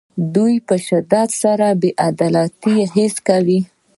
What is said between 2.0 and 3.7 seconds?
عدالتۍ احساس کوي.